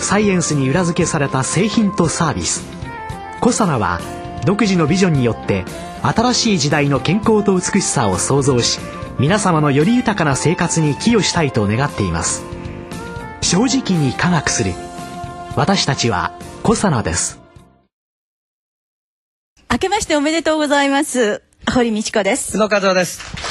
[0.00, 2.64] サイエンスに裏付けされた製品とサービス。
[3.40, 4.00] コサナは
[4.44, 5.64] 独自のビジョンによって
[6.02, 8.78] 新しい時代の健康と美しさを創造し
[9.18, 12.44] 皆様のより豊かな生活に寄与したいと願っています。
[13.40, 14.72] 正直に科学する。
[15.56, 17.40] 私たちはコサナです。
[19.70, 21.42] 明けましておめでとうございます。
[21.72, 22.56] 堀道子です。
[22.56, 23.45] 宇野和夫です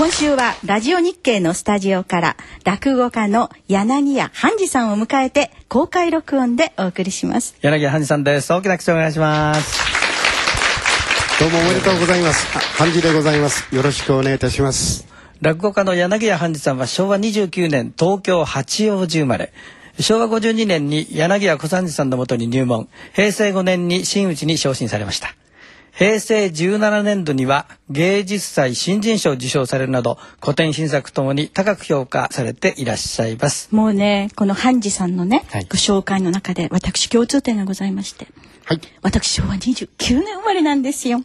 [0.00, 7.54] 今週はラジオ日経のスタジオから落語家の柳家半次さんを迎えて公開録音でお送りします。
[7.60, 8.50] 柳家半次さんです。
[8.50, 9.78] 大きな口をお願いします。
[11.38, 12.46] どうもおめでとうございます。
[12.78, 13.76] 半次でございます。
[13.76, 15.06] よろしくお願いいたします。
[15.42, 19.52] 落語家の柳家半次さんは昭和29年東京八王子生まれ。
[19.98, 22.88] 昭和52年に柳家小三治さんのもとに入門。
[23.12, 25.34] 平成5年に真打ちに昇進されました
[26.00, 33.68] 平成17年度には芸術祭新人賞を受賞されるなど古典新作ともに高く評価されていらっしゃいます。
[33.70, 35.64] もうねこの半次さんのね、はい。
[35.64, 38.28] ご紹介の中で私共通点がございまして
[38.64, 38.80] はい。
[39.02, 41.20] 私昭和29年生まれなんですよ。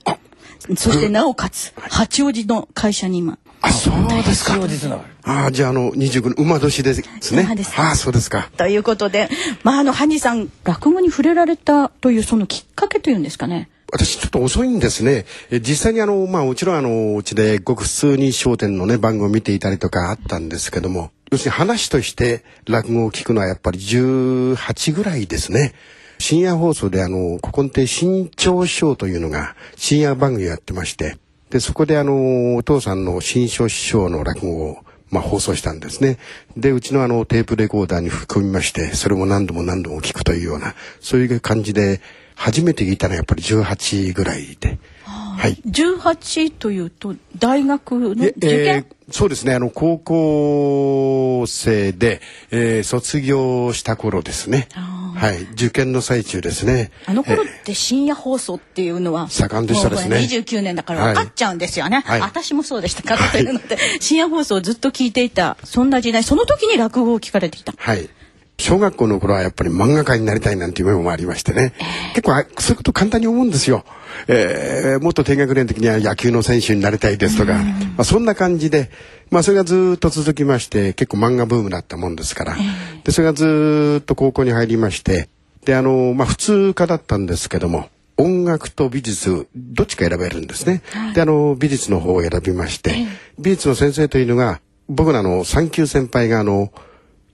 [0.75, 3.93] そしてなおかつ八王子の会社に今あそう
[4.25, 4.55] ですか。
[4.55, 7.43] 八王子つながりあじゃああの29の馬年ですね。
[7.43, 7.79] 馬です。
[7.79, 8.49] あそうですか。
[8.57, 9.29] ということで
[9.63, 25.73] まああの半次さん落語に触れられたというそのきっかけというんですかね私ちょっと遅いんですねえ実際にあのまあもちろんあのうちでごく普通に『笑点』のね番組を見ていたりとかあったんですけども要するに話として落語を聞くのはやっぱり18ぐらいですね
[26.19, 31.17] 深夜放送であの古今亭新潮師匠というのが深夜番組をやってまして
[31.49, 34.77] でそこであのお父さんの新潮師匠の落語を
[35.11, 36.17] まあ、放送したんですね。
[36.57, 42.01] で、うちのあのテープレコーダーに吹き込みまして、それも何度も何度も聞くというような、そういう感じで、
[42.35, 44.77] 初めて聞いたのはやっぱり18ぐらいで。
[45.05, 45.55] はい。
[45.65, 54.67] 18というと大学ので受験、えーそうですね、あの、高校生で、えー卒業した頃ですね。
[54.73, 55.43] はい。
[55.53, 56.91] 受験の最中ですね。
[57.05, 60.09] あの頃っえーて深夜放送っていうのは盛んでしたですね。
[60.09, 62.21] もうこれ29年だから分かっちゃうんですよね、はい。
[62.21, 63.03] 私もそうでした。
[63.03, 65.57] からというので、深夜放送をずっと聞いていた。
[65.63, 67.73] そんな時代その時に落語を聞かれていた。
[67.77, 68.09] はい。
[68.57, 71.73] 小学校の頃はやっぱり漫画家になりたいなんていう夢もありましてね。
[72.13, 73.83] 結構あそういうこと簡単に思うんですよ。
[74.27, 77.61] えー、もっと低学年の時には野球の選手になりたいですとか、ま
[77.99, 78.89] あそんな感じで、
[79.29, 82.55] まあそれがずっと続きまして、結構漫画ブームだったもんですから、
[83.03, 85.29] で、それがずっと高校に入りまして、
[85.65, 90.81] で、あの、まあ普通科だったんですけども、音楽と美術どっちか選べるんですね。
[91.13, 92.95] であの美術の方を選びまして、
[93.37, 96.71] 美術の先生というのが僕らの産級先輩があの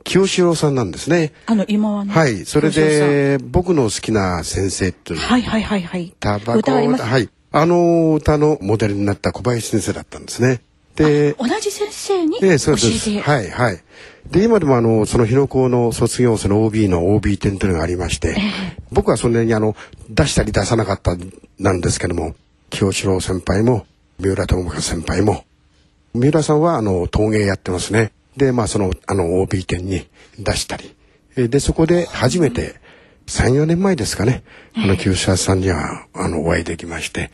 [0.03, 1.33] 清志郎さんなんですね。
[1.45, 10.61] あの今はねはいそれで僕の好きな先生というはいはいはいはいタバコ歌ます、はいあの歌のモデルになった小林先生だったんですね。
[10.95, 13.13] で同じ先生に教ええ、えそうです。
[13.13, 13.83] て、はい、はい。
[14.29, 18.37] で、今でもあの、その日野校の卒業生の OB の OB 展というのがありまして、
[18.91, 19.75] 僕はそんなにあの、
[20.09, 21.15] 出したり出さなかった
[21.59, 22.35] なんですけども、
[22.69, 23.85] 清志郎先輩も、
[24.19, 25.43] 三浦友和先輩も、
[26.13, 28.11] 三浦さんはあの、陶芸やってますね。
[28.37, 30.07] で、まあその、あの、OB 展に
[30.39, 30.95] 出したり。
[31.35, 32.75] えで、そこで初めて、
[33.27, 34.43] 3、4年前ですかね、
[34.75, 37.31] あの、清志郎さんには、あの、お会いできまして、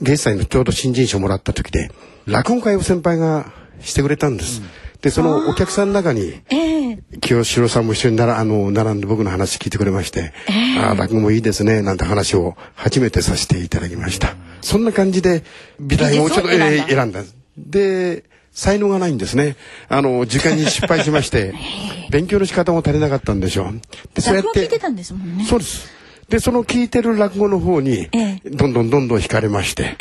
[0.00, 1.90] 芸術祭のちょうど新人賞もらった時で
[2.26, 4.62] 落語会を先輩がしてくれたんです。
[5.02, 6.98] でそのお客さんの中にええ。
[7.20, 10.34] 清志郎さんも一緒にならあの並んで僕の話聞いてくれまして
[10.78, 14.36] 「ああ落語もいいですね」なんて話を初めてさせていただきました。
[14.60, 15.42] そんな感じで
[15.78, 17.22] 美大をちょっと選んだ。
[17.56, 18.24] で
[18.60, 19.56] 才能がないんですね。
[19.88, 21.54] あの受験に失敗しまして
[22.12, 23.80] 勉強の仕方も足りなかったんでしょう。
[24.14, 25.88] でそうやっててたんですもんねそうです。
[26.28, 29.96] で、その聞いてる落語の方にえ、どんどんどんどん惹かれまして、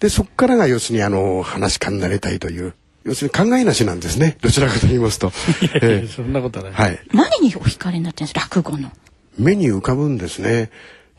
[0.00, 2.74] で、そこからが要するにあの、話し家になりたいという、
[3.04, 4.38] 要するに考えなしなんですね。
[4.40, 5.30] どちらかと言いますと。
[5.80, 6.98] ええそんなことない、はい。
[7.12, 8.90] 何にお惹かれになってるんです落語の
[9.38, 10.70] 目に浮かぶんですね。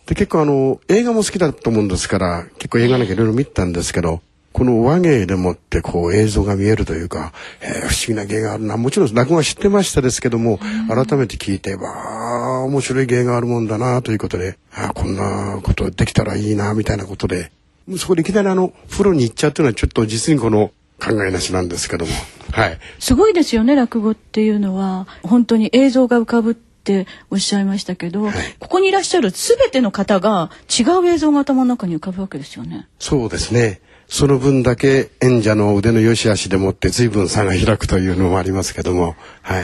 [0.08, 4.22] で、結構あの、映画も好きだと思うんですから、結構映画なんかいろいろ見てたんですけど、
[4.52, 8.78] この和芸でもってこう映像が見えるというか、えー不思議な芸があるな。
[8.78, 17.52] もちろん落語は知ってましたですけども、改めて聞いて、わあ、面白い芸があるもんだなということで、あーこんなことできたらいいな、みたいなことで、
[17.98, 22.12] そこでいきなりあの、風呂に行っちゃうというのはちょっと実にこの考えなしなんですけども。
[22.52, 22.80] はい。
[23.00, 28.30] すごいですよね落語っていうのは本当に映像が浮かぶっておっしゃいましたけど、
[28.60, 32.88] ここにいらっしゃる全ての方が違う映像が頭の中に浮かぶわけですよね。
[33.00, 33.82] そうですね。
[34.10, 39.64] その分だけ演者の腕の良し悪しでもって随分差が開くというのもありますけども、はい。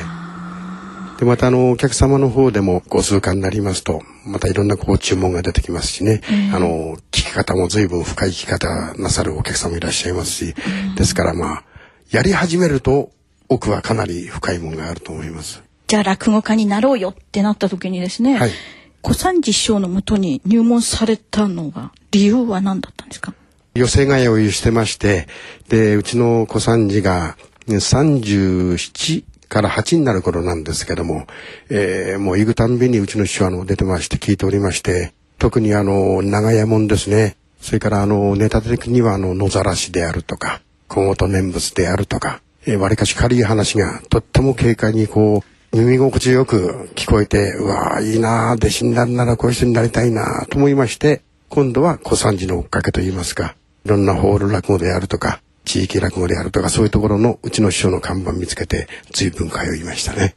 [1.20, 6.22] でまたあのお客様の方でもご数回になりますとまたいろんなこう注文が出てきますしね、
[6.54, 10.56] あの聞き方も随分深い聞き方なさるお客様いらっしゃいますし、
[10.96, 11.64] ですからまあ
[12.12, 13.12] やり始めると
[13.50, 15.64] 奥はかなり深いものがあると思います。
[15.88, 18.52] じゃあ落語家になろうよってなった時にですね、はい。
[19.02, 23.34] 小三治師匠のもとに入門されたのは理由は何だったんですか？
[23.76, 25.28] 寄せがをしてまして
[25.68, 27.36] でうちの小三治が
[27.68, 31.28] 37から8になる頃なんですけども、
[31.70, 37.36] えーもう行くたんびにうちの師匠はあの出てまして聞いておりまして特にあの長屋門ですね。
[37.60, 45.44] それからあのネタ的にはあの野ざらしであるとか小言念仏であるとかわり、割かし軽い話がとっても軽快にこ
[45.74, 53.56] う耳心地よく聞こえてうわーいいなー弟子になるならこういう人になりたいなーと思いまして今度は小三治の追っかけといいますか
[53.86, 60.36] いろんなホール落語であるとか地域落語であるとかそういうところのうちの師匠の看板見つけて随分通いましたね。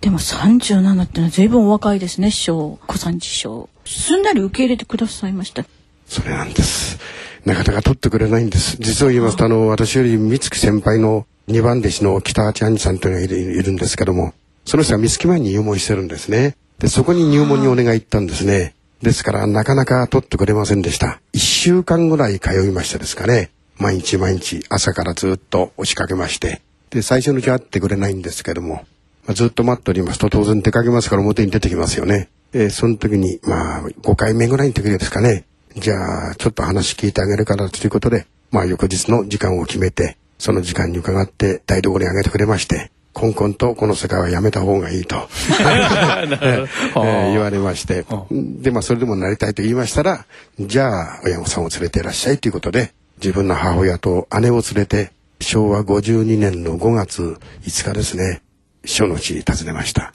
[0.00, 5.64] でも37ってのは随分お若いですね師匠小三治師匠すんなり受け入れてくださいました
[6.06, 6.98] それなんです。
[7.44, 8.76] なかなか取ってくれないんです。
[8.80, 14.34] 実を言いますと、あの、私より三月先輩の二番弟子の北八兄さんというのがいるいるんですけども、
[14.64, 16.56] その人が三月前に入門してるんですね。
[16.78, 18.74] で、そこに入門にお願い行ったんですね。
[19.02, 21.20] ですから、なかなか取ってくれませんでした。
[21.32, 23.50] 一週間ぐらい通いましたですかね。
[23.78, 26.60] 毎日毎日朝からずっと押しかけまして。
[26.90, 28.84] で、最初のうちは会ってくれないんですけども、
[29.26, 32.28] まあ、ずっと待っておりますと当然出かけますから表に出てきますよね。
[32.52, 35.44] えその時に、まあ、5回目ぐらいの時ですかね。
[35.76, 45.16] じゃあ、ちょっと話聞いてあげるからということで、まあ、翌日の時間を決めて、その時間に伺って台所にあげてくれまして、コンコンとこの世界はやめた方がいいと、
[45.60, 50.24] えー言われまして、で、まあ、それでもなりたいと言いましたら、
[50.58, 58.42] じゃあ、親御さんを連れていらっしゃいということで、自分の母親と姉を連れて、昭和52年の5月5日ですね、
[58.84, 60.12] 師匠の家に訪ねました。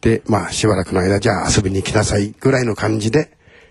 [0.00, 3.30] で、まあ、しばらくの間、じゃあ遊びに来なさいぐらいの感じで、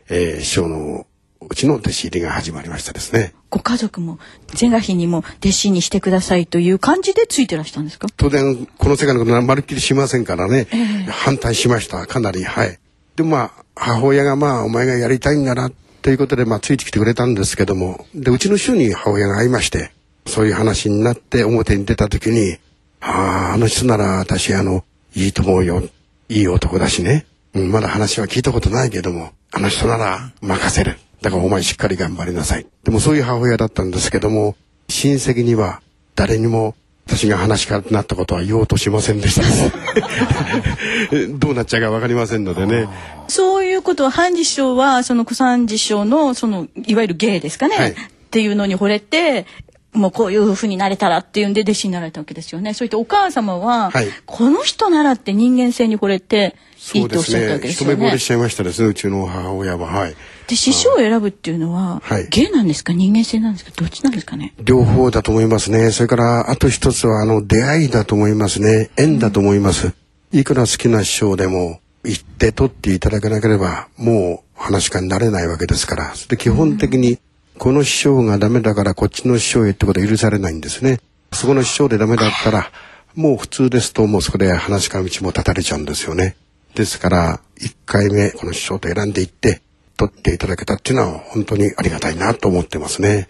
[0.09, 1.05] えー師匠の
[1.49, 3.33] うちの弟子入りが始まりましたですね。
[3.49, 8.07] ご家族も是が非にも弟子にしてくださいという感じでついてらしたんですか？
[8.17, 10.67] 当然、この世界のことはまるっきりしませんからね、
[11.09, 12.07] 反対しました。
[12.07, 12.79] かなり、はい。
[13.15, 19.91] で、まあ、母親がまあ、お前がやりたいんだな、ということで、まあ、ついてきてくれたんですけども、で、うちの師匠に母親が会いまして、
[20.25, 22.57] そういう話になって表に出た時に、
[23.01, 24.83] ああ、あの人なら私、あの、
[25.15, 25.83] いいと思うよ。
[26.29, 27.27] いい男だしね。
[27.53, 30.97] うん、まだ話は聞いたことないけども、あの人なら任せる。
[31.23, 32.67] だからお前しっかり頑張りなさい。
[32.83, 34.55] でもそういう母親だったんですけども、
[34.89, 35.81] 親戚には
[36.15, 36.75] 誰にも
[37.07, 39.43] 私が話し家になったことは言おうとしませんでした。
[41.39, 42.87] どうなっちゃうかわかりませんのでね。
[43.29, 47.95] そういうことは半次師匠はその小三治師匠のそのいわゆる芸ですかね、はいっ
[48.33, 49.45] ていうのに惚れて
[49.93, 52.73] もうこういうふうになれたらっていうんで弟子になられたわけですよね。
[52.73, 56.55] それとお母様は、はいこの人ならって人間性に惚れて
[56.93, 58.25] いいとおっしゃったわけですよね一目惚れし。
[58.25, 59.87] ちゃいましたですね、うちの母親は。
[59.87, 60.15] はい。
[60.47, 62.91] で師匠を選ぶっていうのは、はい芸なんですか？
[62.93, 63.71] 人間性なんですか？
[63.75, 64.53] どっちなんですかね？
[64.63, 65.91] 両方だと思いますね。
[65.91, 68.89] それから、あと一つは、あの、出会いだと思いますね。
[68.97, 69.93] 縁だと思います。
[70.31, 76.15] いくら好きな師匠でも、行って取っていただけなければ、もう話し家になれないわけですから。
[76.15, 77.19] それで基本的に、
[77.57, 80.99] この師匠がダメだからこっちの師匠へってことは許されないんですね。
[81.31, 82.71] そこの師匠でダメだったら、
[83.15, 86.35] もう普通ですと、もうそこで話し家の道も断たれちゃうんですよね。
[86.75, 89.61] ですから、一回目、この師匠と選んでいって、
[89.97, 93.29] 取っていただけたっていうのは、本当にありがたいなと思ってますね。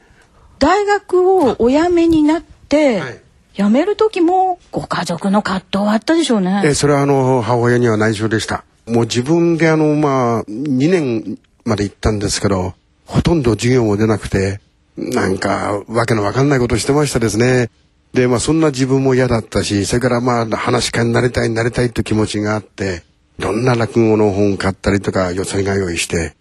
[0.60, 3.24] 大学をお辞めになって、はい
[3.56, 6.64] 辞める時もご家族の葛藤はあったでしょうね。
[6.66, 12.74] えーそれはあの母親には内緒でしたもう自分であのまあ2年まで行ったんですけど
[13.06, 14.60] ほとんど授業も出なくて
[14.98, 17.70] なんかわけのわかんないことをしてましたですね。
[18.14, 23.04] でまあそんな自分も嫌だったしそれからまあ話し家になりたいなりたいという気持ちがあって
[23.40, 26.36] いろんな落語の本を買ったりとかよそりが用意して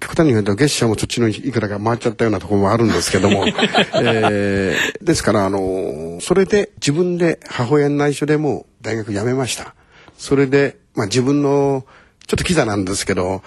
[0.00, 3.44] 極端に言うと月謝もそっちのいくらか回っちゃったようなところもあるんですけども、
[4.02, 9.74] えーですからあのそれで自分で母親に内緒でもう大学辞めました。
[10.16, 11.84] それで、まあ、自分の
[12.26, 13.42] ちょっとキザなんですけど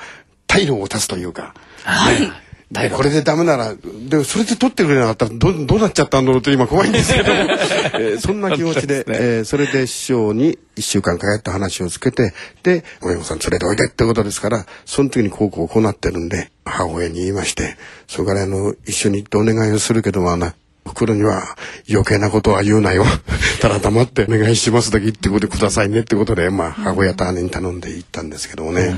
[0.47, 2.43] 退路を断つというか、はい。
[2.73, 7.39] でこれでダメならでそれで取ってくれなかったらどどうなっちゃったんだろうと今怖いんですけども、
[7.99, 20.51] えーそんな気持ちで、えーそれで師匠に1週間かかった話をつけてで親御さん連れておいでってことですからその時にこうこうこうなってるんで母親に言いましてそれからあの一緒に行ってお願いをするけどもあの
[20.85, 21.55] 袋には
[21.89, 23.05] 余計なことは言うなよ
[23.61, 28.95] たら黙ってお願いしますだけ言ってくださいねってことで、まあ、母親と姉に頼んで行ったんですけどもね。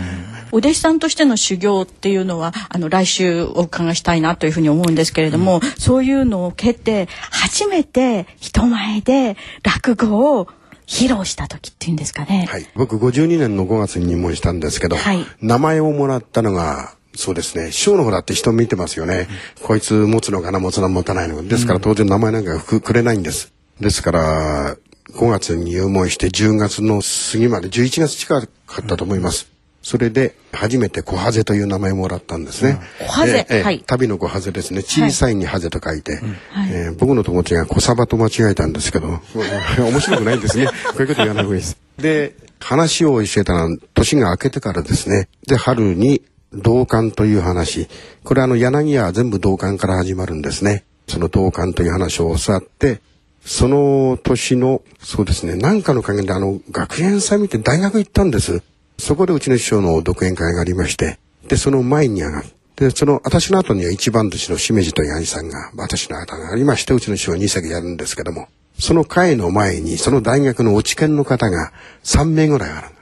[0.51, 10.47] お弟子さんとしての修行っていうのはあの来週お伺いしたいなというふうに思うんですけれども、うん、そういうのを経て初めて人前で落語を
[10.87, 12.47] 披露した時っていうんですかね。
[12.49, 12.67] はい。
[12.75, 17.71] 僕52年の5月に入門したんですけど、はい、名前をもらったのがそうですね。
[17.71, 19.27] 師匠の方だって人見てますよね。
[19.61, 21.43] うん、こいつ持つのかな持つの持たないのか。
[21.43, 23.53] ですから当然名前なんかくれないんです。
[23.79, 24.77] ですから、
[25.13, 28.47] 5月に入門して10月の過ぎまで11月近か
[28.81, 29.55] ったと思います。
[29.81, 32.79] それで初めて小ハゼという名前をもらったんですね。
[32.99, 33.83] 小ハゼ、はい。
[33.85, 34.81] 旅の小ハゼですね。
[34.81, 36.15] 小さいにハゼと書いて、
[36.49, 39.19] はい、えー、僕の友達が小サバと間違えたんですけど、
[39.77, 40.65] 面白くないんですね。
[40.65, 41.77] こういうこと言わない方がいいです。
[41.99, 45.27] で、話を教えたのは年が明けてからですね。
[45.47, 46.23] で、春に
[46.55, 47.87] 同感という話。
[48.23, 50.85] これあの柳家は全部同感から始まるんですね。
[51.07, 53.01] その同感という話を教わって、
[53.45, 58.63] その年の、そうですね、何かの陰であの、学園祭見て大学行ったんです。
[58.97, 62.43] そこでうちの師匠の独演会がありまして、で、その前に上がっ
[62.75, 68.47] て、その、私の後には一番弟子のしめじと八木さんが、私の後がありまして、うちの師匠は2席やるんですけども、
[68.79, 71.71] その会の前に、その大学の落研の方が
[72.03, 72.94] 3名ぐらいある。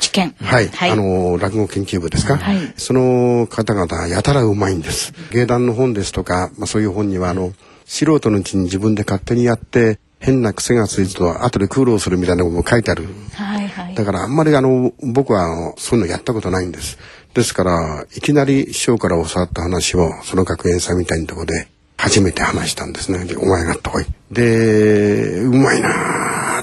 [0.00, 5.12] 落研はい、はい、あの落語研究部ですか、はい、その方々やたらうまいんです。
[5.30, 7.52] 芸談の本ですとか、まあ、そういう本にはあの
[7.84, 16.98] 素人のうちに自分で勝手にやって変な癖がついてと後で苦労するみたいなことも書いてある、はいはい、だからあんまりあの僕はそういうのやったことないんです。
[17.34, 23.26] ですからいきなり師匠から教わった話をその学園祭みたいなところで初めて話したんですね。
[23.36, 26.19] お前がとこいでうまいな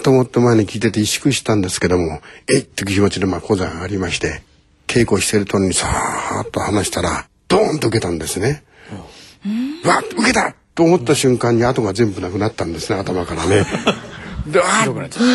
[0.08, 4.42] と思って前に聞いてて萎縮したんですけどもえいって気持ちでまあ講座がありまして
[4.88, 8.64] 稽古してるとにさーっと話したらドーンと受けたんですね、
[9.84, 10.56] うわ受けた！
[10.76, 13.66] と思った瞬間に後が全部なくなったんですね頭からね。
[14.48, 14.86] であ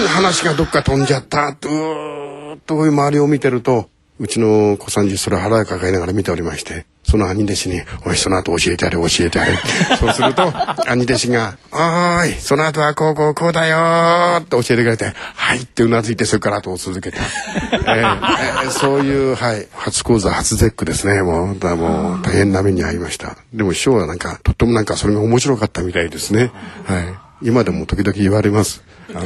[0.09, 1.49] 話がどっか飛んじゃった。
[1.49, 3.91] うーっと周りを見てると
[4.23, 9.59] うちの小三治それ腹を抱えながら見ておりましてその兄弟子に「おいその後教えてやれ教えてやれ」
[9.99, 10.53] そうすると
[10.89, 21.21] 兄弟子が「おいその後はこうこうこうだよ」って教えてくれて「はい」ってうなずいてそれから後を続けた、えー、そういう、はい、初講座初絶句ですね。
[21.23, 23.37] もうだもう大変な目に遭いました。
[23.53, 26.53] でも師匠はなんかとってもなんかそれが面白かったみたいですね。
[26.87, 27.49] はい。
[27.49, 28.85] 今でも時々言われます。
[29.13, 29.25] あの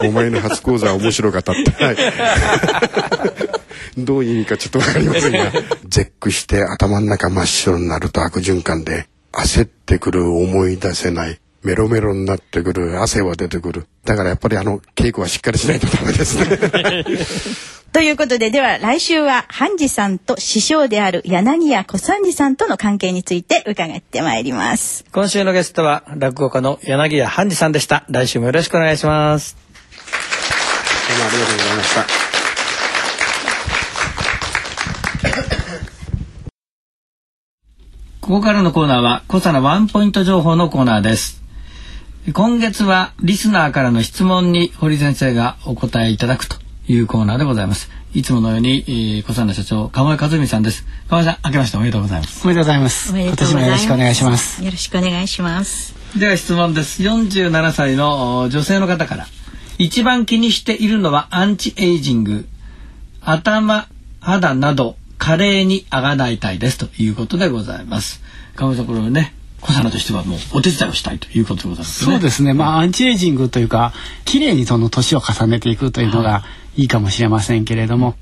[0.08, 1.84] お前の初講座は面白かったって。
[1.84, 3.57] はい
[3.96, 5.52] どういう意味かちょっとわかりませんが、
[5.88, 13.86] 絶句して頭の中真っ白になると悪循環で、焦ってくる思い出せない、メロメロになってくる、汗は出てくる。
[14.04, 17.04] だからやっぱりあの、稽古はしっかりしないとダメですね。
[17.92, 25.04] ということで、では来週は、ハンジさんと師匠である柳家小三治さんとの関係について伺ってまいります。
[25.10, 28.04] 今週のゲストは、落語家の柳家ハンジさんでした。
[28.10, 29.56] 来週もよろしくお願いします。
[31.08, 32.27] どうもありがとうございました。
[38.28, 41.42] ここからのコーナーは、小さなワンポイント情報のコーナーです。
[42.34, 46.56] 今月はリスナーからの質問に堀先生がお答えいただくと
[46.88, 47.88] いうコーナーでございます。
[48.12, 50.84] いつものように、えー、小さな社長、鴨井和美さんです。
[51.08, 52.44] 鴨井さん、明けましておめでとうございます。
[52.44, 53.18] おめでとうございます。
[53.18, 54.62] 今年もよろしくお願いします。
[54.62, 55.94] よろしくお願いします。
[56.18, 57.02] では質問です。
[57.02, 59.26] 47歳の女性の方から。
[59.78, 62.46] 一番気にしているのはアンチエイジング。
[63.22, 63.88] 頭、
[64.20, 68.22] 肌など華麗にあがないたいですということでございます。
[68.54, 72.12] 川村さんこれはね小皿としてはもうお手伝いをしたいということでございますね。
[72.12, 72.54] そうですね。
[72.54, 73.92] まあアンチエイジングというか
[74.24, 76.44] 綺麗にその年を重ねていくというのが
[76.76, 78.14] いいかもしれませんけれども。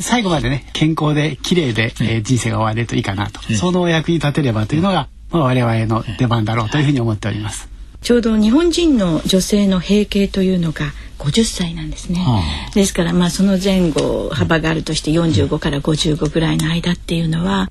[0.00, 7.70] 最後までね健康で綺麗で、えー、人生が終われるといいかなと、そのお役に立てればというのが、まあ、我々の出番だろうというふうに思っております。
[8.02, 17.70] ちょうど日本人の女性の閉経というのが50歳なんですね、はあ、ですからまあその前後幅があるとして45から55ぐらいの間っていうのは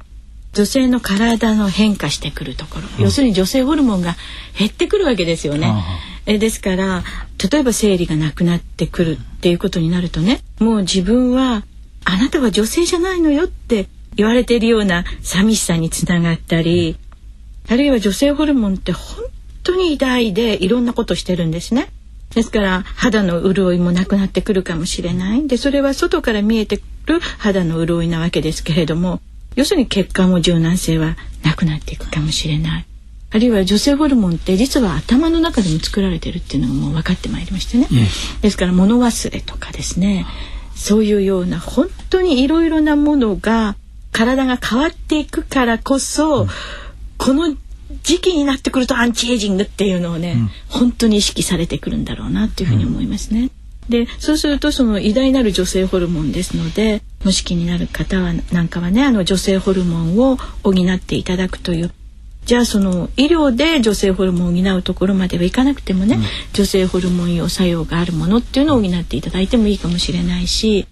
[0.54, 4.16] 女性の体の変化してくるところ、要するに女性ホルモンが
[4.58, 5.68] 減ってくるわけですよね。
[5.68, 5.84] はあ、
[6.26, 7.04] えですから
[7.52, 11.64] 例えば生理がなくなってくるっていうことになるとねもう自分は
[12.06, 16.98] あなたは女性じゃないのよって言われているような寂しさにつながったり
[17.70, 19.26] あるいは女性ホルモンって本
[19.64, 21.90] 当に偉大でいろんなことしてるんですね。
[22.38, 25.48] ですから肌の潤いもなくなってくるかもしれない。
[25.48, 29.22] でそれは外から見えてくる肌の潤いなわけですけれども
[29.56, 32.86] 要するに血管も柔軟性はなくなっていくかもしれない。
[33.32, 37.88] あるいは女性ホルモンって実は頭の中でも作られてるっていうのがもう分かってまいりましてね、
[38.44, 40.28] ですから物忘れとかですね。
[40.76, 43.76] そういうような本当にいろいろなものが
[44.12, 46.50] 体が変わっていくからこそ、うん、
[47.18, 47.58] この
[48.08, 53.50] 時期になってくるとアンチエイジングっていうのをね、うん、本当に意識されてくるんだろうなっていうふうに思いますね。
[53.90, 61.92] でそうするとその偉大なる女性ホルモンですので無式になる方はなんかはねあの女性ホルモンを補っていただくという。
[62.46, 66.24] じゃあその医療で女性ホルモンを補うところまではいかなくてもね、うん、
[66.54, 70.88] 女性ホルモン用作用があるものっていうのを補っていただいてもいいかもしれないし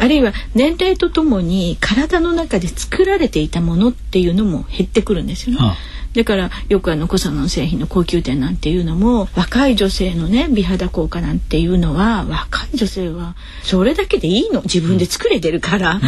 [0.00, 5.58] あるいは年齢とともに体の中で作られていたものっていうのも減ってくるんですよね。
[5.62, 5.76] はあ。
[6.14, 14.62] だからよくあのコサノン製品の高級店なんていうのも若い女性のね美肌効果なんていうのは若い女性はそれだけでいいの。
[14.62, 16.00] 自分で作れてるから、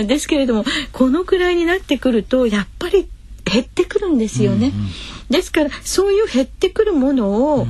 [0.00, 3.06] うん、 ですけれどもこのくらいになってくるとやっぱり
[3.44, 4.72] 減ってくるんですよね。
[4.74, 4.88] うんうん、
[5.30, 7.66] ですからそういう減ってくるものを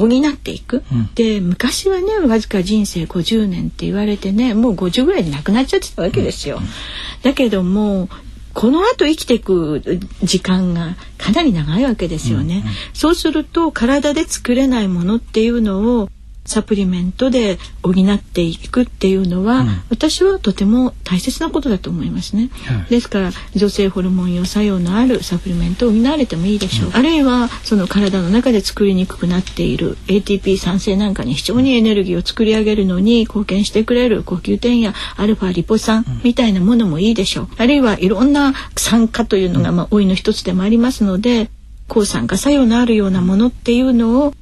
[0.00, 6.58] 補っていく、うん、で昔はねわずか人生50年って言われてねもう50ぐらいで亡くなっちゃってたわけですよ。
[6.58, 6.64] うん、
[7.22, 8.08] だけども
[8.54, 12.62] この後生きていく時間がかなり長いわけですよね。
[12.64, 16.08] うんうん、そうすると体で作れないものっていうのを
[16.48, 41.50] サプリメントで補っていくっていうのは、うん、私はとても大切なことだと思いますね、はい、ですから女性ホルモン用作用のあるサプリメントを補われてもいいでしょう、うん、あるいはその体の中で作りにくくなっている ATP 酸性なんかに非常にエネルギーを作り上げるのに貢献してくれる呼吸点やアルファリポ酸みたいなものもいいでしょう、あるいはいろんな酸化というのがまあ老いの一つでもありますので
[41.88, 44.34] 抗酸化作用のあるようなものっていうのを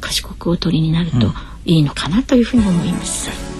[0.00, 1.32] 賢くおとりになると
[1.64, 3.55] いいのかなというふうに思います。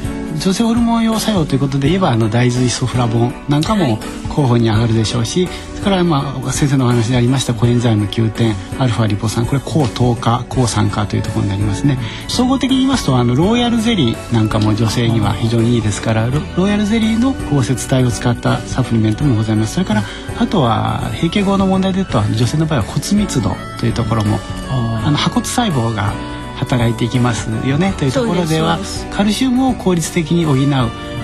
[0.47, 3.99] 女性ホルモン用作用ということで言えばあの大豆イソフラボンなんかも
[4.29, 11.99] 候補に上がるでしょうし、それからまあ先生のお話でありましたコエンザイム9点アルファリポ酸これ抗糖化抗酸化というところになりますね。
[12.29, 19.75] 総合的に言いますとあのローヤルゼリーなんかも女性には非常にいいですからローヤルゼリーの抗節体を使ったサプリメントもございます。
[19.75, 20.05] それから
[20.39, 23.51] あとは閉経後の問題で言うと女性の場合は骨密度
[23.81, 24.39] というところも
[24.71, 28.79] あの破骨細胞が働いていきますよねというところでは
[29.13, 30.57] カルシウムを効率的に補う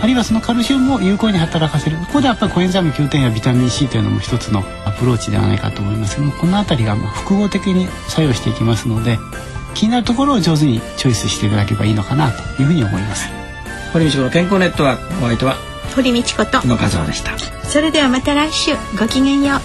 [0.02, 1.96] あるいはそのカルシウムを有効に働かせる。
[1.98, 9.18] ここでやっぱりコエンザイム9点やビタミン C というのも一つのアプローチではないかと思いますけどもこの辺りが複合的に作用していきますので
[9.74, 13.28] 気になるところを上手にチョイスしていただければいいのかなというふうに思います。
[13.92, 15.56] 堀道子の健康ネットワークお相手は
[15.94, 17.38] 堀道子と野和夫でした。
[17.68, 19.60] それではまた来週ごきげんよう。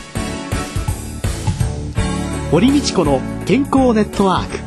[2.52, 4.67] 堀道子の健康ネットワーク